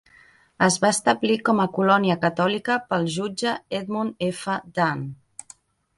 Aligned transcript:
Es 0.67 0.77
va 0.85 0.89
establir 0.93 1.35
com 1.49 1.61
a 1.65 1.67
colònia 1.75 2.17
catòlica 2.25 2.77
pel 2.93 3.07
jutge 3.17 3.53
Edmund 3.81 4.29
F. 4.31 4.57
Dunne. 4.81 5.53